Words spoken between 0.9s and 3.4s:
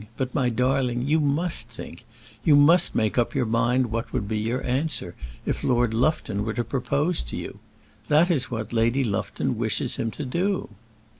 you must think. You must make up